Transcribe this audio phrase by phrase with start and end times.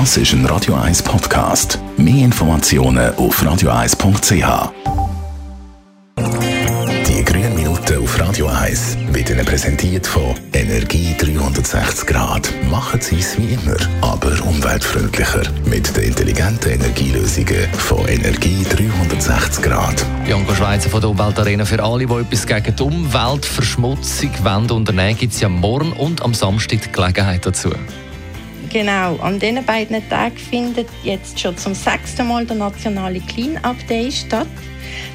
[0.00, 1.78] Das ist ein Radio 1 Podcast.
[1.96, 4.72] Mehr Informationen auf radio1.ch.
[7.06, 12.52] Die grünen Minuten auf Radio 1 wird Ihnen präsentiert von Energie 360 Grad.
[12.68, 15.42] Machen Sie es wie immer, aber umweltfreundlicher.
[15.64, 20.04] Mit den intelligenten Energielösungen von Energie 360 Grad.
[20.24, 21.64] Bianca Schweizer von der Umweltarena.
[21.64, 26.34] Für alle, die etwas gegen die Umweltverschmutzung wollen unternehmen, gibt es ja morgen und am
[26.34, 27.70] Samstag die Gelegenheit dazu.
[28.74, 33.76] Genau, an diesen beiden Tagen findet jetzt schon zum sechsten Mal der nationale Clean Up
[33.86, 34.48] Day statt.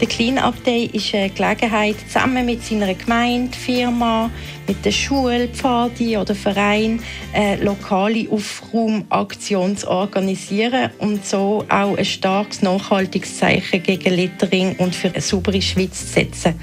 [0.00, 4.28] Der Clean Up Day ist eine Gelegenheit, zusammen mit seiner Gemeinde, Firma,
[4.66, 7.00] mit der Schule, Pfadi oder Verein
[7.32, 15.08] eine lokale Aufraumaktion zu organisieren und so auch ein starkes Nachhaltigungszeichen gegen Littering und für
[15.08, 16.54] eine saubere Schweiz zu setzen.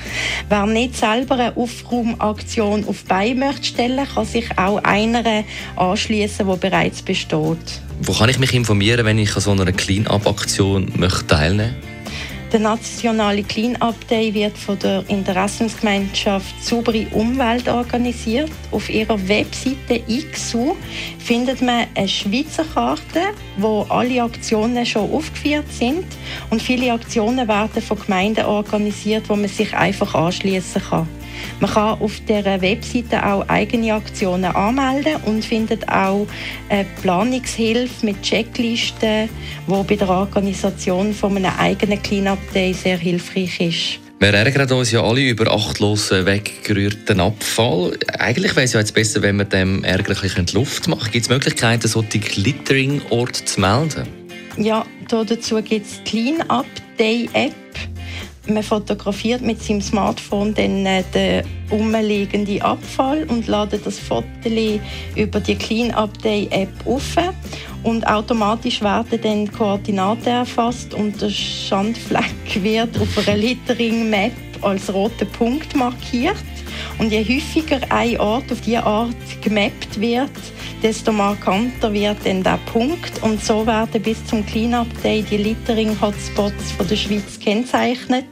[0.49, 5.43] Wer nicht selber eine Aufraumaktion auf Beine möchte stellen, kann sich auch einer
[5.75, 7.81] anschließen, die bereits besteht.
[8.01, 11.91] Wo kann ich mich informieren, wenn ich an so einer Clean-Up-Aktion teilnehmen möchte?
[12.51, 18.51] Der nationale Clean-Up Day wird von der Interessensgemeinschaft Saubere Umwelt organisiert.
[18.71, 20.01] Auf ihrer Webseite
[20.33, 20.75] XU
[21.17, 23.21] findet man eine Schweizer Karte,
[23.55, 26.03] wo alle Aktionen schon aufgeführt sind.
[26.49, 31.07] Und viele Aktionen werden von Gemeinden organisiert, wo man sich einfach anschließen kann.
[31.59, 36.27] Man kann auf der Webseite auch eigene Aktionen anmelden und findet auch
[36.69, 39.29] eine Planungshilfe mit Checklisten,
[39.67, 43.99] wo bei der Organisation von einem eigenen Cleanup Day sehr hilfreich ist.
[44.21, 47.97] Wir ärgern uns ja alle über achtlosen, weggerührten Abfall.
[48.19, 51.09] Eigentlich wäre es ja jetzt besser, wenn wir dem ärgerlich Luft machen.
[51.11, 54.07] Gibt es Möglichkeiten, solche Glittering-Orte zu melden?
[54.57, 56.67] Ja, dazu gibt es Clean Up
[56.99, 57.55] Day App
[58.53, 64.27] man fotografiert mit seinem Smartphone dann äh, den umliegenden Abfall und ladet das Foto
[65.15, 67.15] über die Clean Up Day App auf.
[67.83, 72.23] Und automatisch werden dann Koordinaten erfasst und der Schandfleck
[72.63, 76.35] wird auf einer Littering Map als roter Punkt markiert.
[76.97, 80.31] Und je häufiger ein Ort auf diese Art gemappt wird,
[80.81, 83.21] desto markanter wird dann der Punkt.
[83.21, 88.25] Und so werden bis zum Cleanup Day die Littering-Hotspots der Schweiz kennzeichnet.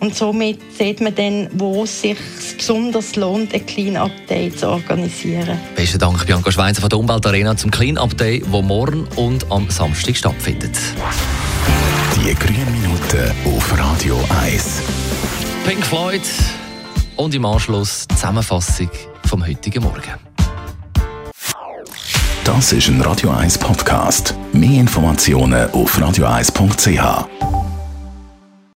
[0.00, 2.18] Und somit sieht man dann, wo es sich
[2.56, 5.58] besonders lohnt, ein Cleanup Day zu organisieren.
[5.76, 10.16] Besten Dank, Bianca Schweizer von der Umweltarena zum Cleanup Day, wo morgen und am Samstag
[10.16, 10.76] stattfindet.
[12.16, 15.41] Die grünen Minuten auf Radio 1.
[15.64, 16.22] Pink Floyd
[17.16, 18.90] und im Anschluss die Zusammenfassung
[19.26, 20.12] vom heutigen Morgen.
[22.44, 24.34] Das ist ein Radio 1 Podcast.
[24.52, 27.71] Mehr Informationen auf radio1.ch.